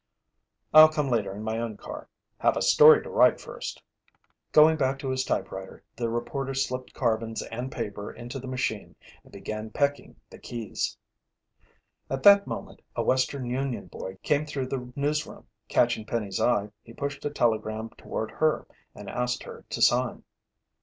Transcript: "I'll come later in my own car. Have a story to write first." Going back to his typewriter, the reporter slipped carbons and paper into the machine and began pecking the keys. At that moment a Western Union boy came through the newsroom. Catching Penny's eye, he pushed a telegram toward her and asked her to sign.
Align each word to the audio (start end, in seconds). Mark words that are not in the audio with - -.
"I'll 0.73 0.89
come 0.91 1.09
later 1.09 1.31
in 1.31 1.43
my 1.43 1.59
own 1.59 1.77
car. 1.77 2.09
Have 2.39 2.57
a 2.57 2.61
story 2.63 3.03
to 3.03 3.09
write 3.11 3.39
first." 3.39 3.83
Going 4.51 4.75
back 4.75 4.97
to 4.97 5.09
his 5.09 5.23
typewriter, 5.23 5.83
the 5.95 6.09
reporter 6.09 6.55
slipped 6.55 6.95
carbons 6.95 7.43
and 7.43 7.71
paper 7.71 8.11
into 8.11 8.39
the 8.39 8.47
machine 8.47 8.95
and 9.23 9.31
began 9.31 9.69
pecking 9.69 10.15
the 10.27 10.39
keys. 10.39 10.97
At 12.09 12.23
that 12.23 12.47
moment 12.47 12.81
a 12.95 13.03
Western 13.03 13.45
Union 13.45 13.85
boy 13.89 14.17
came 14.23 14.47
through 14.47 14.69
the 14.69 14.91
newsroom. 14.95 15.45
Catching 15.67 16.03
Penny's 16.03 16.41
eye, 16.41 16.71
he 16.81 16.93
pushed 16.93 17.23
a 17.25 17.29
telegram 17.29 17.89
toward 17.95 18.31
her 18.31 18.65
and 18.95 19.07
asked 19.07 19.43
her 19.43 19.65
to 19.69 19.81
sign. 19.83 20.23